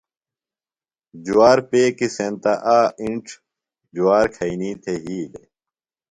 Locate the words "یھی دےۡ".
5.03-5.49